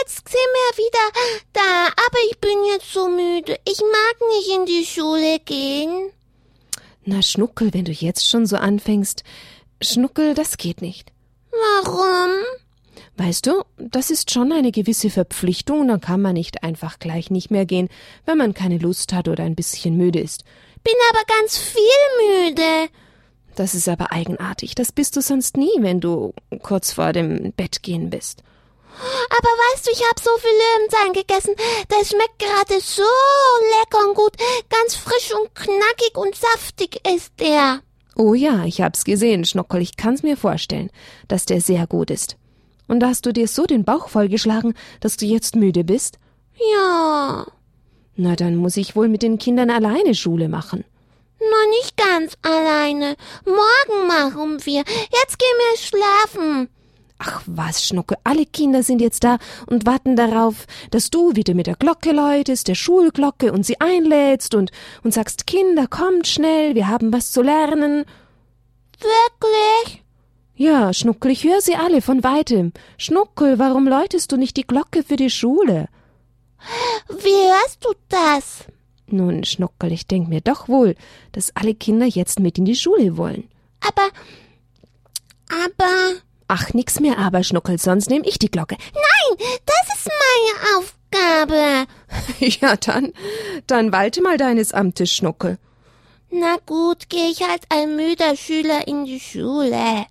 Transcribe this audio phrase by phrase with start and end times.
[0.00, 1.20] jetzt sind wir wieder
[1.52, 3.58] da, aber ich bin jetzt so müde.
[3.66, 6.10] Ich mag nicht in die Schule gehen.
[7.04, 9.24] Na, Schnuckel, wenn du jetzt schon so anfängst.
[9.82, 11.12] Schnuckel, das geht nicht.
[11.50, 12.30] Warum?
[13.16, 17.50] Weißt du, das ist schon eine gewisse Verpflichtung, dann kann man nicht einfach gleich nicht
[17.50, 17.88] mehr gehen,
[18.26, 20.44] wenn man keine Lust hat oder ein bisschen müde ist.
[20.82, 22.90] Bin aber ganz viel müde.
[23.54, 27.82] Das ist aber eigenartig, das bist du sonst nie, wenn du kurz vor dem Bett
[27.82, 28.42] gehen bist.
[29.30, 31.54] Aber weißt du, ich habe so viel Löwenzahn gegessen.
[31.90, 33.02] Der schmeckt gerade so
[33.80, 34.32] lecker und gut.
[34.68, 37.80] Ganz frisch und knackig und saftig ist der.
[38.16, 39.82] Oh ja, ich hab's gesehen, Schnuckel.
[39.82, 40.90] Ich kann's mir vorstellen,
[41.28, 42.36] dass der sehr gut ist.
[42.86, 46.18] Und hast du dir so den Bauch vollgeschlagen, dass du jetzt müde bist?
[46.72, 47.46] Ja.
[48.16, 50.84] Na, dann muss ich wohl mit den Kindern alleine Schule machen.
[51.40, 53.16] Na, nicht ganz alleine.
[53.44, 54.84] Morgen machen wir.
[55.12, 56.68] Jetzt gehen wir schlafen.
[57.18, 61.66] Ach was, Schnucke, alle Kinder sind jetzt da und warten darauf, dass du wieder mit
[61.66, 64.72] der Glocke läutest, der Schulglocke, und sie einlädst und,
[65.04, 68.04] und sagst, Kinder, kommt schnell, wir haben was zu lernen.
[68.98, 70.02] Wirklich?
[70.56, 72.72] Ja, Schnuckel, ich höre sie alle von weitem.
[72.96, 75.88] Schnuckel, warum läutest du nicht die Glocke für die Schule?
[77.08, 78.64] Wie hörst du das?
[79.06, 80.94] Nun, Schnuckel, ich denk mir doch wohl,
[81.32, 83.48] dass alle Kinder jetzt mit in die Schule wollen.
[83.80, 84.08] Aber,
[85.48, 86.20] aber,
[86.56, 88.76] Ach, nix mehr aber, Schnuckel, sonst nehm ich die Glocke.
[88.94, 91.90] nein, das ist meine Aufgabe.
[92.60, 93.12] ja, dann,
[93.66, 95.58] dann walte mal deines Amtes, Schnuckel.
[96.30, 100.06] Na gut, gehe ich als ein müder Schüler in die Schule.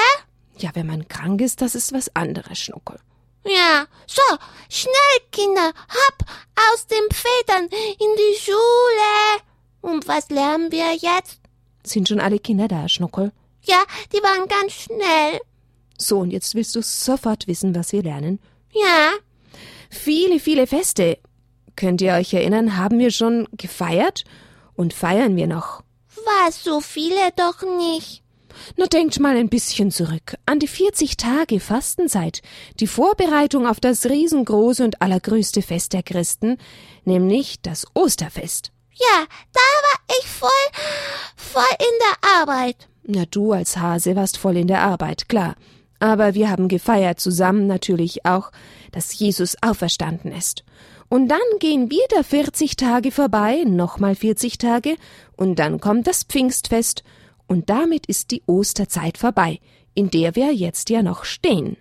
[0.57, 2.99] Ja, wenn man krank ist, das ist was anderes, Schnuckel.
[3.45, 4.21] Ja, so,
[4.69, 4.93] schnell,
[5.31, 6.25] Kinder, hopp,
[6.73, 9.41] aus den Federn in die Schule.
[9.81, 11.39] Und was lernen wir jetzt?
[11.83, 13.31] Sind schon alle Kinder da, Schnuckel?
[13.61, 13.83] Ja,
[14.13, 15.39] die waren ganz schnell.
[15.97, 18.39] So, und jetzt willst du sofort wissen, was wir lernen?
[18.71, 19.13] Ja,
[19.89, 21.17] Viele, viele Feste.
[21.75, 24.23] Könnt ihr euch erinnern, haben wir schon gefeiert?
[24.75, 25.83] Und feiern wir noch?
[26.45, 28.21] was, so viele doch nicht.
[28.75, 32.41] Na, denkt mal ein bisschen zurück an die 40 Tage Fastenzeit,
[32.79, 36.57] die Vorbereitung auf das riesengroße und allergrößte Fest der Christen,
[37.06, 38.72] nämlich das Osterfest.
[38.94, 40.50] Ja, da war ich voll,
[41.35, 42.88] voll in der Arbeit.
[43.03, 45.56] Na, du als Hase warst voll in der Arbeit, klar.
[46.00, 48.51] Aber wir haben gefeiert zusammen natürlich auch,
[48.91, 50.63] dass Jesus auferstanden ist.
[51.09, 54.97] Und dann gehen wieder 40 Tage vorbei, nochmal 40 Tage,
[55.35, 57.03] und dann kommt das Pfingstfest,
[57.47, 59.59] und damit ist die Osterzeit vorbei,
[59.94, 61.78] in der wir jetzt ja noch stehen.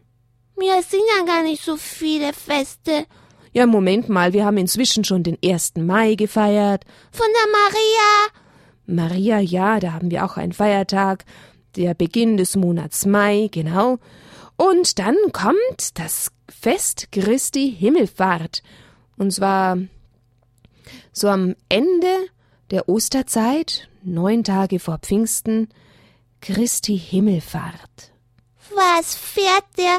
[0.57, 3.05] Mir sind ja gar nicht so viele Feste.
[3.53, 5.75] Ja, Moment mal, wir haben inzwischen schon den 1.
[5.77, 6.85] Mai gefeiert.
[7.11, 8.45] Von der Maria.
[8.87, 11.25] Maria, ja, da haben wir auch einen Feiertag.
[11.77, 13.99] Der Beginn des Monats Mai, genau.
[14.57, 18.63] Und dann kommt das Fest Christi Himmelfahrt.
[19.19, 19.79] Und zwar
[21.13, 22.29] so am Ende
[22.71, 25.69] der Osterzeit, neun Tage vor Pfingsten,
[26.41, 28.13] Christi Himmelfahrt.
[28.75, 29.99] Was fährt der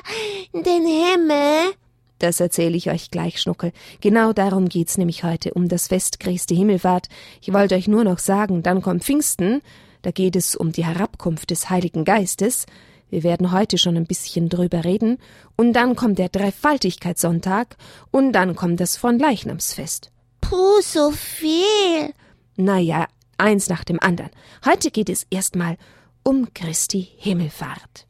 [0.52, 1.74] in den Himmel?
[2.20, 3.72] Das erzähle ich euch gleich, Schnuckel.
[4.02, 7.08] Genau darum geht's nämlich heute, um das Fest Christi Himmelfahrt.
[7.42, 9.62] Ich wollte euch nur noch sagen, dann kommt Pfingsten,
[10.02, 12.66] da geht es um die Herabkunft des Heiligen Geistes.
[13.10, 15.18] Wir werden heute schon ein bisschen drüber reden.
[15.56, 17.78] Und dann kommt der Dreifaltigkeitssonntag
[18.12, 20.12] und dann kommt das von Leichnamsfest.
[20.42, 22.14] Puh, so viel.
[22.58, 23.08] Naja,
[23.38, 24.32] eins nach dem anderen.
[24.66, 25.78] Heute geht es erstmal
[26.24, 28.08] um Christi Himmelfahrt.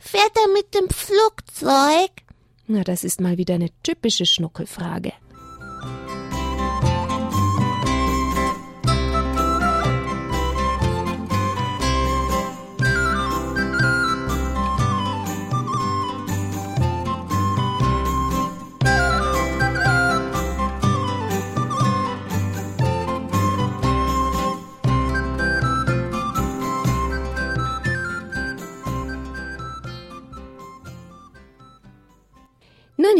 [0.00, 2.10] Fährt er mit dem Flugzeug?
[2.66, 5.12] Na, das ist mal wieder eine typische Schnuckelfrage.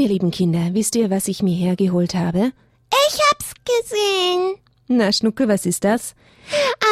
[0.04, 2.52] Ihr lieben Kinder, wisst ihr, was ich mir hergeholt habe?
[3.08, 4.56] Ich hab's gesehen.
[4.86, 6.14] Na, Schnuckel, was ist das?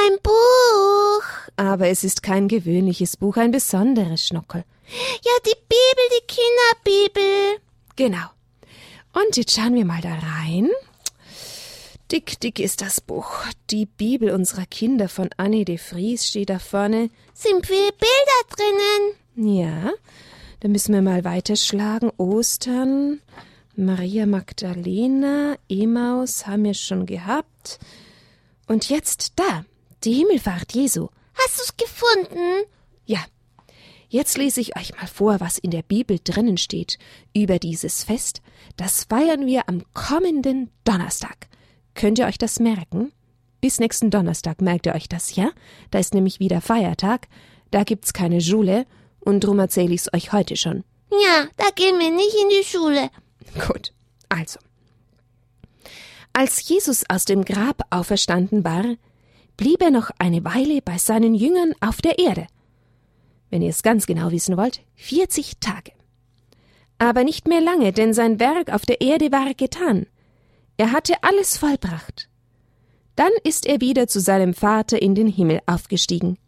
[0.07, 1.25] Ein Buch.
[1.57, 4.65] Aber es ist kein gewöhnliches Buch, ein besonderes Schnuckel.
[4.89, 7.61] Ja, die Bibel, die Kinderbibel.
[7.97, 8.29] Genau.
[9.13, 10.71] Und jetzt schauen wir mal da rein.
[12.11, 13.45] Dick, dick ist das Buch.
[13.71, 17.11] Die Bibel unserer Kinder von Annie de Vries steht da vorne.
[17.35, 19.59] Sind viele Bilder drinnen.
[19.59, 19.93] Ja,
[20.63, 22.13] da müssen wir mal weiterschlagen.
[22.19, 23.21] Ostern,
[23.75, 27.81] Maria Magdalena, Emaus haben wir schon gehabt.
[28.69, 29.65] Und jetzt da,
[30.05, 31.09] die Himmelfahrt Jesu.
[31.35, 32.63] Hast du's gefunden?
[33.07, 33.19] Ja.
[34.09, 36.97] Jetzt lese ich euch mal vor, was in der Bibel drinnen steht
[37.35, 38.41] über dieses Fest.
[38.77, 41.49] Das feiern wir am kommenden Donnerstag.
[41.95, 43.11] Könnt ihr euch das merken?
[43.61, 45.51] Bis nächsten Donnerstag merkt ihr euch das, ja?
[45.91, 47.27] Da ist nämlich wieder Feiertag,
[47.73, 48.87] da gibt's keine Schule
[49.25, 50.85] und drum erzähle ich's euch heute schon.
[51.11, 53.11] Ja, da gehen wir nicht in die Schule.
[53.67, 53.93] Gut,
[54.29, 54.59] also.
[56.33, 58.85] Als Jesus aus dem Grab auferstanden war,
[59.57, 62.47] blieb er noch eine Weile bei seinen Jüngern auf der Erde.
[63.51, 65.93] Wenn ihr es ganz genau wissen wollt, 40 Tage.
[66.99, 70.07] Aber nicht mehr lange, denn sein Werk auf der Erde war getan.
[70.79, 72.29] Er hatte alles vollbracht.
[73.15, 76.39] Dann ist er wieder zu seinem Vater in den Himmel aufgestiegen.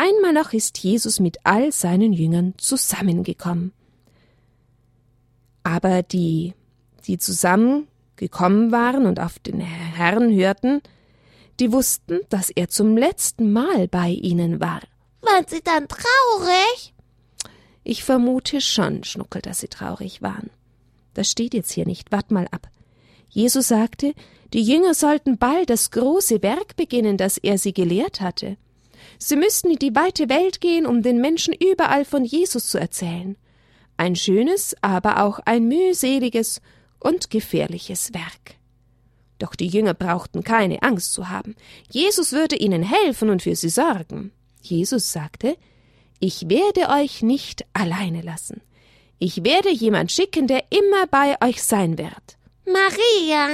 [0.00, 3.72] Einmal noch ist Jesus mit all seinen Jüngern zusammengekommen.
[5.64, 6.54] Aber die,
[7.08, 10.82] die zusammengekommen waren und auf den Herrn hörten,
[11.58, 14.82] die wussten, dass er zum letzten Mal bei ihnen war.
[15.22, 16.94] Waren sie dann traurig?
[17.82, 20.50] Ich vermute schon, Schnuckel, dass sie traurig waren.
[21.14, 22.12] Das steht jetzt hier nicht.
[22.12, 22.68] Wart mal ab.
[23.28, 24.14] Jesus sagte,
[24.52, 28.56] die Jünger sollten bald das große Werk beginnen, das er sie gelehrt hatte.
[29.18, 33.36] Sie müssten in die weite Welt gehen, um den Menschen überall von Jesus zu erzählen.
[33.96, 36.60] Ein schönes, aber auch ein mühseliges
[37.00, 38.56] und gefährliches Werk.
[39.38, 41.56] Doch die Jünger brauchten keine Angst zu haben.
[41.90, 44.32] Jesus würde ihnen helfen und für sie sorgen.
[44.62, 45.56] Jesus sagte,
[46.20, 48.60] ich werde euch nicht alleine lassen.
[49.20, 52.38] Ich werde jemand schicken, der immer bei euch sein wird.
[52.66, 53.48] Maria?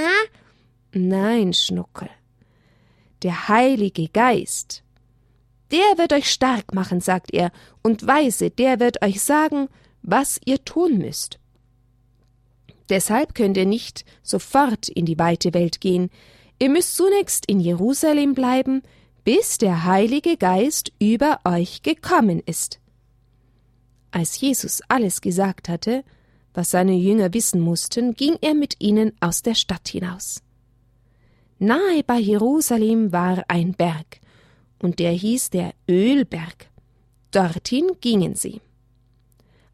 [0.93, 2.09] Nein, Schnuckel.
[3.23, 4.83] Der Heilige Geist.
[5.71, 7.51] Der wird euch stark machen, sagt er,
[7.81, 9.67] und weise, der wird euch sagen,
[10.01, 11.39] was ihr tun müsst.
[12.89, 16.09] Deshalb könnt ihr nicht sofort in die weite Welt gehen.
[16.59, 18.83] Ihr müsst zunächst in Jerusalem bleiben,
[19.23, 22.79] bis der Heilige Geist über euch gekommen ist.
[24.11, 26.03] Als Jesus alles gesagt hatte,
[26.53, 30.41] was seine Jünger wissen mussten, ging er mit ihnen aus der Stadt hinaus.
[31.57, 34.19] Nahe bei Jerusalem war ein Berg,
[34.85, 36.69] und der hieß der Ölberg.
[37.31, 38.61] Dorthin gingen sie.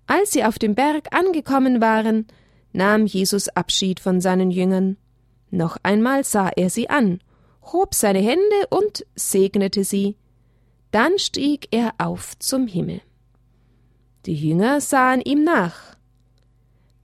[0.08, 2.28] Als sie auf dem Berg angekommen waren,
[2.72, 4.96] nahm Jesus Abschied von seinen Jüngern.
[5.52, 7.20] Noch einmal sah er sie an,
[7.62, 10.16] hob seine Hände und segnete sie.
[10.92, 13.02] Dann stieg er auf zum Himmel.
[14.26, 15.98] Die Jünger sahen ihm nach.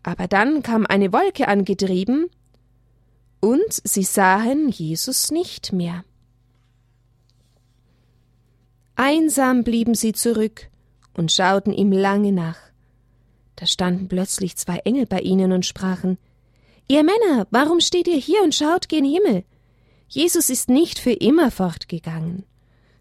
[0.01, 2.29] Aber dann kam eine Wolke angetrieben,
[3.41, 6.03] und sie sahen Jesus nicht mehr.
[8.99, 10.71] Einsam blieben sie zurück
[11.15, 12.57] und schauten ihm lange nach.
[13.55, 16.17] Da standen plötzlich zwei Engel bei ihnen und sprachen
[16.87, 19.43] Ihr Männer, warum steht ihr hier und schaut gen Himmel?
[20.07, 22.45] Jesus ist nicht für immer fortgegangen.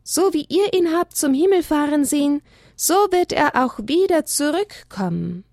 [0.03, 2.43] So wie ihr ihn habt zum Himmel fahren sehen,
[2.77, 5.45] so wird er auch wieder zurückkommen.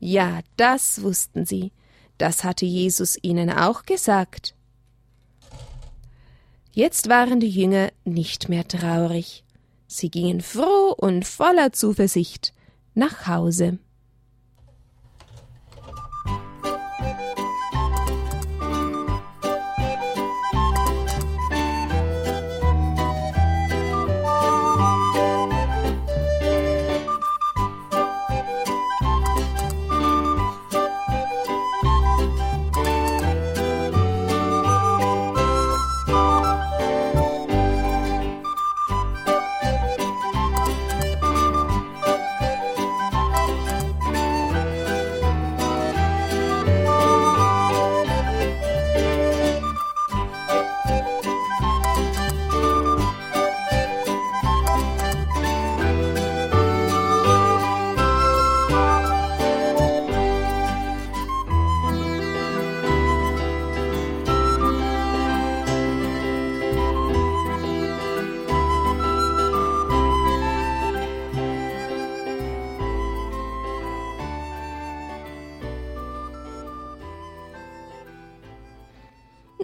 [0.00, 1.70] Ja, das wussten sie,
[2.18, 4.55] das hatte Jesus ihnen auch gesagt.
[6.78, 9.44] Jetzt waren die Jünger nicht mehr traurig,
[9.86, 12.52] sie gingen froh und voller Zuversicht
[12.92, 13.78] nach Hause.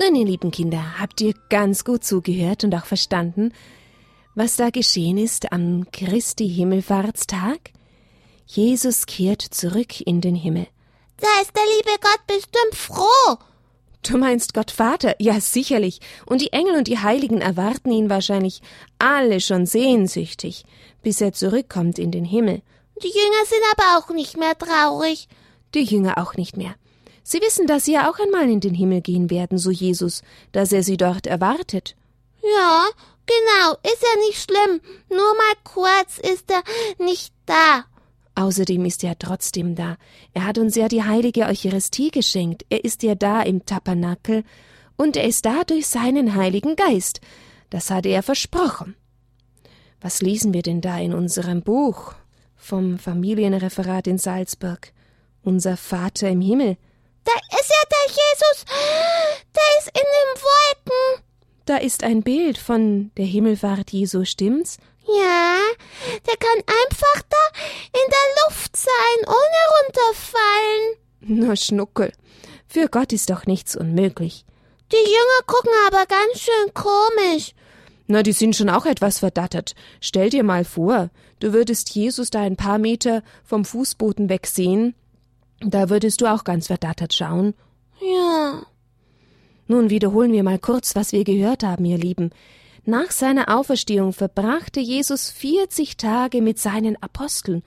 [0.02, 3.52] Nun, ihr lieben Kinder, habt ihr ganz gut zugehört und auch verstanden,
[4.34, 7.70] was da geschehen ist am Christi Himmelfahrtstag?
[8.46, 10.66] Jesus kehrt zurück in den Himmel.
[11.18, 13.36] Da ist der liebe Gott bestimmt froh.
[14.02, 15.14] Du meinst Gott Vater?
[15.20, 16.00] Ja, sicherlich.
[16.26, 18.60] Und die Engel und die Heiligen erwarten ihn wahrscheinlich
[18.98, 20.64] alle schon sehnsüchtig,
[21.02, 22.62] bis er zurückkommt in den Himmel.
[23.00, 25.28] Die Jünger sind aber auch nicht mehr traurig.
[25.74, 26.74] Die Jünger auch nicht mehr.
[27.22, 30.72] Sie wissen, dass sie ja auch einmal in den Himmel gehen werden, so Jesus, dass
[30.72, 31.94] er sie dort erwartet.
[32.42, 32.86] Ja,
[33.26, 34.80] genau, ist ja nicht schlimm.
[35.08, 36.62] Nur mal kurz ist er
[37.04, 37.84] nicht da.
[38.34, 39.96] Außerdem ist er trotzdem da.
[40.32, 42.64] Er hat uns ja die heilige Eucharistie geschenkt.
[42.70, 44.44] Er ist ja da im Tabernakel
[44.96, 47.20] und er ist da durch seinen Heiligen Geist.
[47.70, 48.96] Das hat er versprochen.
[50.00, 52.14] Was lesen wir denn da in unserem Buch
[52.56, 54.92] vom Familienreferat in Salzburg?
[55.42, 56.76] Unser Vater im Himmel.
[57.24, 58.64] Da ist ja der Jesus.
[59.54, 61.24] Der ist in den Wolken.
[61.64, 64.78] Da ist ein Bild von der Himmelfahrt Jesu, stimmt's?
[65.06, 65.58] Ja,
[66.26, 67.60] der kann einfach da
[67.92, 70.96] in der Luft sein, ohne runterfallen.
[71.20, 72.12] Na, Schnuckel,
[72.68, 74.44] für Gott ist doch nichts unmöglich.
[74.90, 77.54] Die Jünger gucken aber ganz schön komisch.
[78.06, 79.74] Na, die sind schon auch etwas verdattert.
[80.00, 81.10] Stell dir mal vor,
[81.40, 84.94] du würdest Jesus da ein paar Meter vom Fußboden wegsehen.
[85.64, 87.54] Da würdest du auch ganz verdattert schauen.
[88.00, 88.62] Ja.
[89.68, 92.30] Nun wiederholen wir mal kurz, was wir gehört haben, ihr Lieben.
[92.84, 97.62] Nach seiner Auferstehung verbrachte Jesus vierzig Tage mit seinen Aposteln.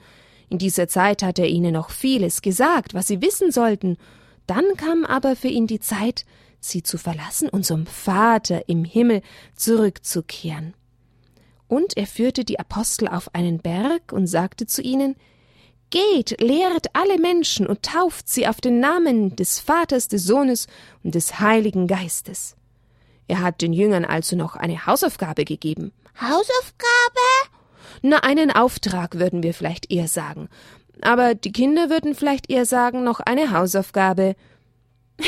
[0.48, 3.96] In dieser Zeit hat er ihnen noch vieles gesagt, was sie wissen sollten.
[4.46, 6.26] Dann kam aber für ihn die Zeit,
[6.60, 9.22] sie zu verlassen und zum Vater im Himmel
[9.54, 10.74] zurückzukehren.
[11.66, 15.16] Und er führte die Apostel auf einen Berg und sagte zu ihnen
[15.90, 20.66] Geht, lehret alle Menschen und tauft sie auf den Namen des Vaters, des Sohnes
[21.04, 22.56] und des Heiligen Geistes.
[23.28, 25.92] Er hat den Jüngern also noch eine Hausaufgabe gegeben.
[26.20, 27.50] Hausaufgabe?
[28.02, 30.48] Na, einen Auftrag würden wir vielleicht eher sagen.
[31.02, 34.34] Aber die Kinder würden vielleicht eher sagen, noch eine Hausaufgabe.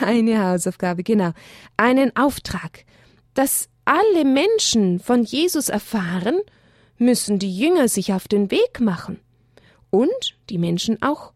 [0.00, 1.32] eine Hausaufgabe, genau.
[1.76, 2.84] Einen Auftrag.
[3.34, 6.40] Dass alle Menschen von Jesus erfahren,
[6.98, 9.20] müssen die Jünger sich auf den Weg machen.
[9.90, 11.32] Und die Menschen auch,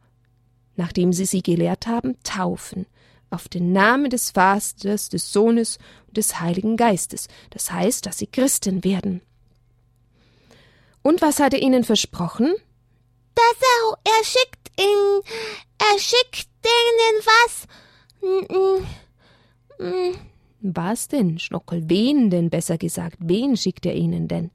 [0.77, 2.87] nachdem sie sie gelehrt haben, taufen
[3.31, 7.29] auf den Namen des Vaters, des Sohnes und des Heiligen Geistes.
[7.51, 9.21] Das heißt, dass sie Christen werden.
[11.03, 12.55] Und was hat er ihnen versprochen?
[13.35, 15.23] Dass er, er schickt ihn,
[15.79, 17.67] er schickt denen was.
[20.61, 21.89] Was denn, Schnockel?
[21.89, 23.17] Wen denn, besser gesagt?
[23.21, 24.51] Wen schickt er ihnen denn?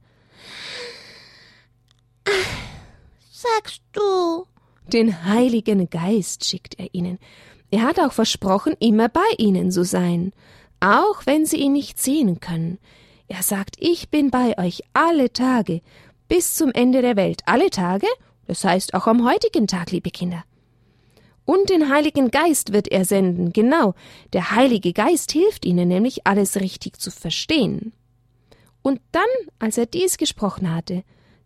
[3.30, 4.46] Sagst du?
[4.92, 7.18] Den Heiligen Geist schickt er ihnen.
[7.70, 10.32] Er hat auch versprochen, immer bei ihnen zu sein,
[10.80, 12.78] auch wenn sie ihn nicht sehen können.
[13.26, 15.80] Er sagt, ich bin bei euch alle Tage,
[16.28, 17.42] bis zum Ende der Welt.
[17.46, 18.06] Alle Tage?
[18.46, 20.44] Das heißt auch am heutigen Tag, liebe Kinder.
[21.46, 23.94] Und den Heiligen Geist wird er senden, genau.
[24.32, 27.92] Der Heilige Geist hilft ihnen nämlich, alles richtig zu verstehen.
[28.82, 29.24] Und dann,
[29.58, 31.04] als er dies gesprochen hatte,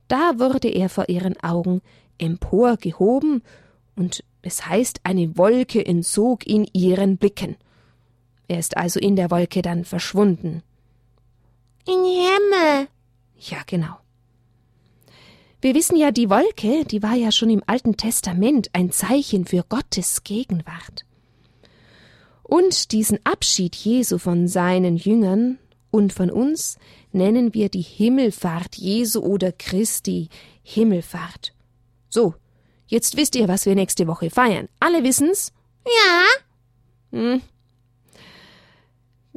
[0.09, 1.83] da wurde er vor ihren Augen
[2.19, 3.43] emporgehoben
[3.97, 7.57] und es heißt, eine Wolke entzog ihn ihren Blicken.
[8.47, 10.63] Er ist also in der Wolke dann verschwunden.
[11.87, 12.89] In Himmel.
[13.37, 13.99] Ja, genau.
[15.61, 19.65] Wir wissen ja, die Wolke, die war ja schon im Alten Testament ein Zeichen für
[19.69, 21.05] Gottes Gegenwart.
[22.43, 25.59] Und diesen Abschied Jesu von seinen Jüngern
[25.91, 26.79] und von uns
[27.13, 30.29] nennen wir die Himmelfahrt Jesu oder Christi
[30.63, 31.55] Himmelfahrt.
[32.09, 32.35] So,
[32.89, 34.69] Jetzt wisst ihr, was wir nächste Woche feiern.
[34.81, 35.53] Alle wissen's?
[35.85, 37.19] Ja.
[37.19, 37.43] Hm.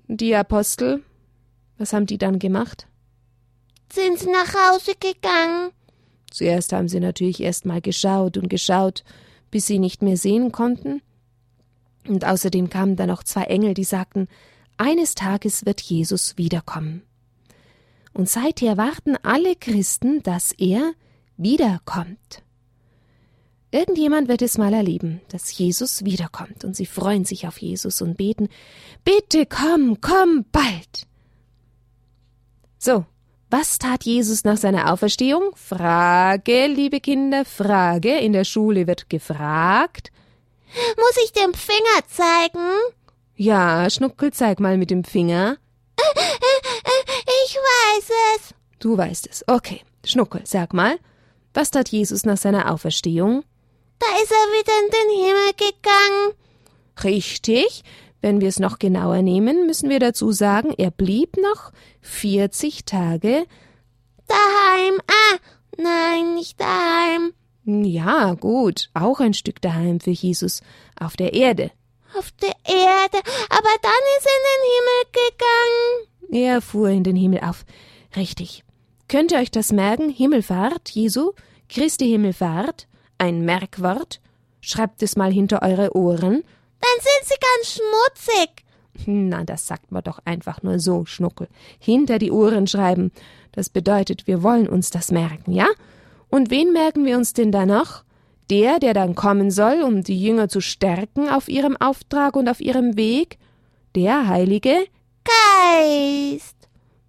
[0.07, 1.03] Die Apostel,
[1.77, 2.87] was haben die dann gemacht?
[3.91, 5.71] Sind sie nach Hause gegangen?
[6.31, 9.03] Zuerst haben sie natürlich erst mal geschaut und geschaut,
[9.51, 11.01] bis sie nicht mehr sehen konnten.
[12.07, 14.29] Und außerdem kamen dann noch zwei Engel, die sagten,
[14.81, 17.03] eines Tages wird Jesus wiederkommen.
[18.13, 20.93] Und seither warten alle Christen, dass er
[21.37, 22.43] wiederkommt.
[23.69, 28.17] Irgendjemand wird es mal erleben, dass Jesus wiederkommt, und sie freuen sich auf Jesus und
[28.17, 28.49] beten
[29.05, 31.07] Bitte komm, komm bald.
[32.77, 33.05] So,
[33.49, 35.51] was tat Jesus nach seiner Auferstehung?
[35.55, 38.17] Frage, liebe Kinder, Frage.
[38.17, 40.11] In der Schule wird gefragt.
[40.97, 42.95] Muss ich den Finger zeigen?
[43.41, 45.57] Ja, Schnuckel, zeig mal mit dem Finger.
[47.43, 48.53] Ich weiß es.
[48.77, 49.43] Du weißt es.
[49.47, 49.81] Okay.
[50.05, 50.99] Schnuckel, sag mal.
[51.51, 53.43] Was tat Jesus nach seiner Auferstehung?
[53.97, 56.33] Da ist er wieder in den Himmel gegangen.
[57.03, 57.83] Richtig.
[58.21, 61.71] Wenn wir es noch genauer nehmen, müssen wir dazu sagen, er blieb noch
[62.01, 63.47] 40 Tage
[64.27, 65.01] daheim.
[65.07, 65.37] Ah,
[65.79, 67.33] nein, nicht daheim.
[67.65, 70.61] Ja, gut, auch ein Stück daheim für Jesus,
[70.95, 71.71] auf der Erde.
[72.17, 73.17] Auf der Erde,
[73.49, 76.45] aber dann ist er in den Himmel gegangen.
[76.45, 77.65] Er fuhr in den Himmel auf.
[78.15, 78.63] Richtig.
[79.07, 80.09] Könnt ihr euch das merken?
[80.09, 81.31] Himmelfahrt Jesu,
[81.69, 82.87] Christi Himmelfahrt,
[83.17, 84.19] ein Merkwort.
[84.61, 86.43] Schreibt es mal hinter eure Ohren.
[86.81, 88.65] Dann sind sie ganz schmutzig.
[89.05, 91.47] Na, das sagt man doch einfach nur so, Schnuckel.
[91.79, 93.11] Hinter die Ohren schreiben.
[93.51, 95.67] Das bedeutet, wir wollen uns das merken, ja?
[96.29, 98.03] Und wen merken wir uns denn da noch?
[98.49, 102.59] Der, der dann kommen soll, um die Jünger zu stärken auf ihrem Auftrag und auf
[102.59, 103.37] ihrem Weg?
[103.95, 104.87] Der Heilige
[105.23, 106.55] Geist.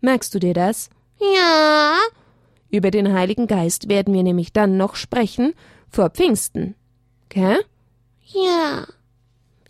[0.00, 0.90] Merkst du dir das?
[1.18, 1.96] Ja.
[2.70, 5.54] Über den Heiligen Geist werden wir nämlich dann noch sprechen
[5.88, 6.74] vor Pfingsten.
[7.28, 7.64] Gell?
[8.26, 8.86] Ja.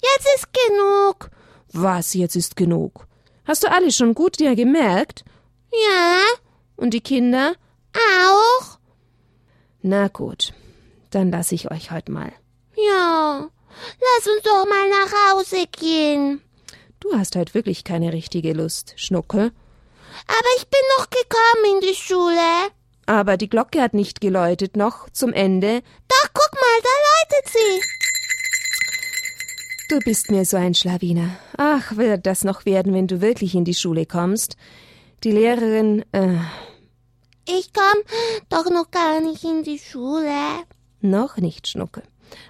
[0.02, 1.30] Jetzt ist genug.
[1.72, 3.06] Was jetzt ist genug?
[3.44, 5.24] Hast du alles schon gut dir gemerkt?
[5.72, 6.20] Ja.
[6.76, 7.54] Und die Kinder?
[7.94, 8.78] Auch.
[9.82, 10.52] Na gut,
[11.14, 12.32] dann lass ich euch heute mal.
[12.76, 13.48] Ja.
[14.00, 16.42] Lass uns doch mal nach Hause gehen.
[17.00, 19.52] Du hast heute wirklich keine richtige Lust, Schnuckel.
[20.28, 22.70] Aber ich bin noch gekommen in die Schule.
[23.06, 25.82] Aber die Glocke hat nicht geläutet noch zum Ende.
[26.08, 27.82] Doch, guck mal, da läutet sie.
[29.88, 31.30] Du bist mir so ein Schlawiner.
[31.56, 34.56] Ach, wird das noch werden, wenn du wirklich in die Schule kommst.
[35.24, 36.36] Die Lehrerin, äh,
[37.46, 38.02] Ich komm
[38.48, 40.30] doch noch gar nicht in die Schule.
[41.02, 42.02] Noch nicht, Schnucke.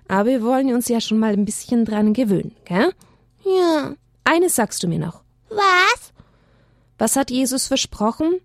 [0.09, 2.93] Aber wir wollen uns ja schon mal ein bisschen dran gewöhnen, gell?
[3.45, 3.95] Ja.
[4.25, 5.23] Eines sagst du mir noch.
[5.49, 6.13] Was?
[6.99, 8.41] Was hat Jesus versprochen?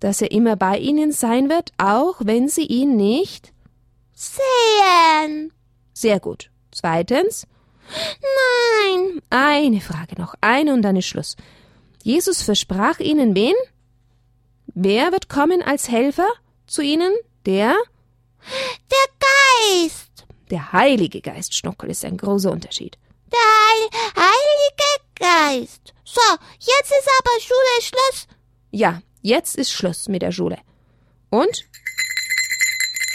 [0.00, 3.52] Dass er immer bei ihnen sein wird, auch wenn sie ihn nicht?
[4.14, 5.52] Sehen.
[5.92, 6.50] Sehr gut.
[6.70, 7.46] Zweitens,
[7.90, 9.20] Nein.
[9.30, 11.36] eine Frage noch, eine und dann ist Schluss.
[12.02, 13.54] Jesus versprach ihnen wen?
[14.66, 16.28] Wer wird kommen als Helfer
[16.66, 17.12] zu ihnen?
[17.46, 17.74] Der?
[18.90, 20.26] Der Geist.
[20.50, 22.96] Der Heilige Geist, Schnuckel, ist ein großer Unterschied.
[23.30, 25.94] Der Heil Heilige Geist.
[26.04, 26.20] So,
[26.58, 28.26] jetzt ist aber Schule Schluss.
[28.70, 30.58] Ja, jetzt ist Schluss mit der Schule.
[31.30, 31.66] Und?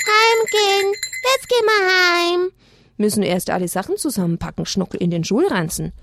[0.06, 0.94] Heimgehen.
[1.34, 2.52] Jetzt gehen wir heim.
[2.98, 5.94] Müssen erst alle Sachen zusammenpacken, Schnuckel in den Schulranzen.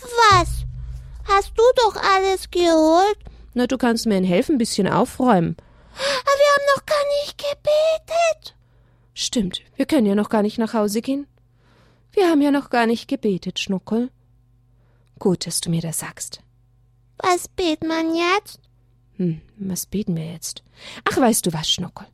[0.00, 0.48] Was?
[1.24, 3.18] Hast du doch alles geholt?
[3.54, 5.56] Na, du kannst mir helfen, ein bisschen aufräumen.
[5.92, 8.54] Aber wir haben noch gar nicht gebetet.
[9.20, 11.26] Stimmt, wir können ja noch gar nicht nach Hause gehen.
[12.12, 14.12] Wir haben ja noch gar nicht gebetet, Schnuckel.
[15.18, 16.38] Gut, dass du mir das sagst.
[17.18, 18.60] Was bet man jetzt?
[19.16, 20.62] Hm, was beten wir jetzt?
[21.04, 22.06] Ach, weißt du was, Schnuckel?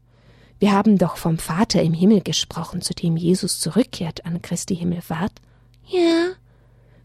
[0.59, 5.43] Wir haben doch vom Vater im Himmel gesprochen, zu dem Jesus zurückkehrt an Christi Himmelfahrt.
[5.87, 6.31] Ja.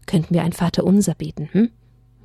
[0.06, 1.70] Könnten wir ein Vaterunser beten, hm?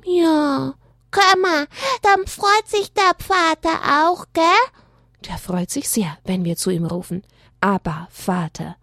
[0.02, 0.74] Ja.
[1.10, 1.66] Komm mal,
[2.00, 4.44] dann freut sich der Vater auch, gell?
[5.28, 7.22] Der freut sich sehr, wenn wir zu ihm rufen.
[7.60, 8.76] Aber Vater.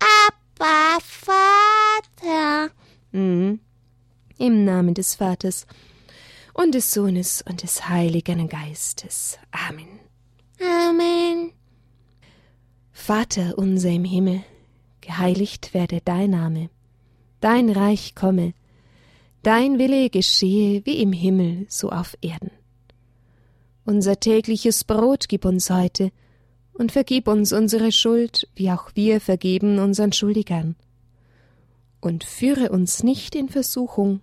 [0.00, 2.70] Aber Vater.
[3.12, 3.60] Mhm.
[4.38, 5.66] Im Namen des Vaters
[6.54, 9.38] und des Sohnes und des Heiligen Geistes.
[9.50, 10.00] Amen.
[10.60, 11.52] Amen.
[12.92, 14.44] Vater unser im Himmel,
[15.00, 16.70] geheiligt werde dein Name,
[17.40, 18.54] dein Reich komme,
[19.42, 22.52] dein Wille geschehe wie im Himmel so auf Erden.
[23.84, 26.12] Unser tägliches Brot gib uns heute
[26.72, 30.76] und vergib uns unsere Schuld, wie auch wir vergeben unseren Schuldigern.
[32.00, 34.20] Und führe uns nicht in Versuchung,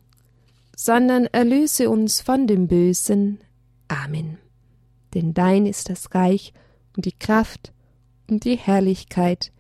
[0.75, 3.39] sondern erlöse uns von dem Bösen.
[3.87, 4.37] Amen.
[5.13, 6.53] Denn dein ist das Reich
[6.95, 7.73] und die Kraft
[8.29, 9.51] und die Herrlichkeit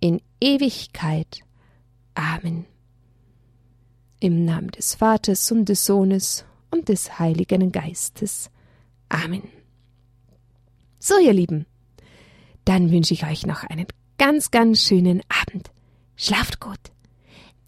[0.00, 1.40] in Ewigkeit.
[2.14, 2.66] Amen.
[4.20, 8.50] Im Namen des Vaters und des Sohnes und des Heiligen Geistes.
[9.08, 9.42] Amen.
[10.98, 11.66] So, ihr Lieben,
[12.70, 15.72] dann wünsche ich euch noch einen ganz, ganz schönen Abend.
[16.14, 16.78] Schlaft gut.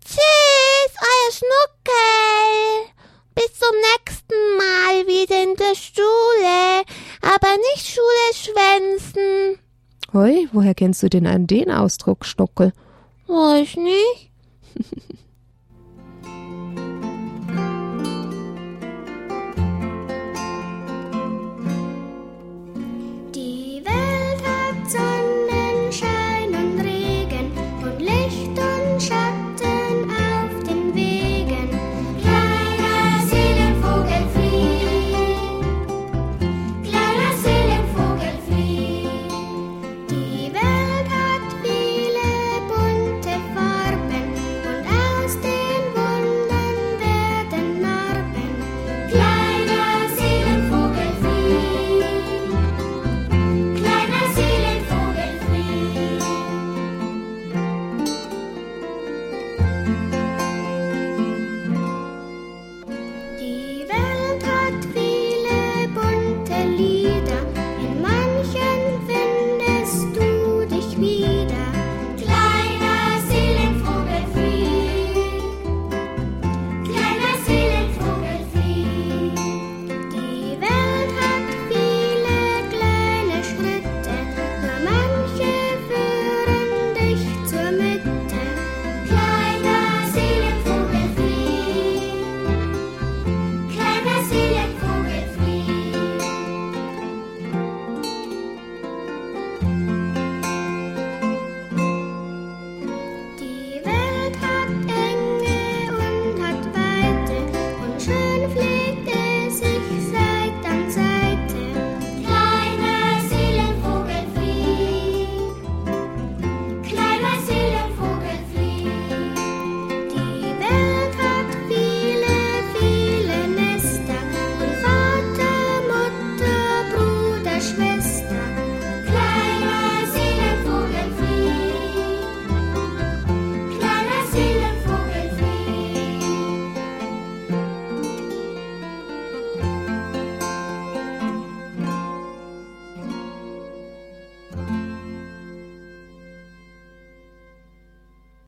[0.05, 2.93] Tschüss, euer Schnuckel.
[3.35, 6.85] Bis zum nächsten Mal wieder in der Schule.
[7.21, 9.59] Aber nicht Schule schwänzen.
[10.13, 12.73] Hoi, woher kennst du denn an den Ausdruck, Schnuckel?
[13.27, 14.31] Weiß nicht.